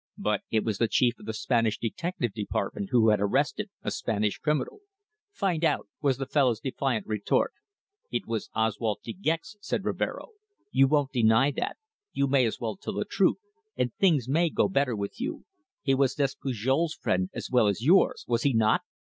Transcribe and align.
But 0.17 0.41
it 0.49 0.63
was 0.63 0.79
the 0.79 0.87
Chief 0.87 1.19
of 1.19 1.27
the 1.27 1.31
Spanish 1.33 1.77
Detective 1.77 2.33
Department 2.33 2.89
who 2.89 3.09
had 3.09 3.21
arrested 3.21 3.69
a 3.83 3.91
Spanish 3.91 4.39
criminal. 4.39 4.79
"Find 5.31 5.63
out," 5.63 5.89
was 6.01 6.17
the 6.17 6.25
fellow's 6.25 6.59
defiant 6.59 7.05
retort. 7.05 7.53
"It 8.11 8.25
was 8.25 8.49
Oswald 8.55 9.01
De 9.03 9.13
Gex," 9.13 9.57
said 9.61 9.85
Rivero. 9.85 10.29
"You 10.71 10.87
won't 10.87 11.11
deny 11.11 11.51
that! 11.51 11.77
You 12.13 12.25
may 12.25 12.45
as 12.47 12.59
well 12.59 12.77
tell 12.77 12.93
the 12.95 13.05
truth, 13.05 13.37
and 13.77 13.93
things 13.93 14.27
may 14.27 14.49
go 14.49 14.67
better 14.67 14.95
with 14.95 15.21
you. 15.21 15.45
He 15.83 15.93
was 15.93 16.15
Despujol's 16.15 16.95
friend, 16.95 17.29
as 17.35 17.51
well 17.51 17.67
as 17.67 17.83
yours 17.85 18.25
was 18.27 18.41
he 18.41 18.53
not?" 18.55 18.81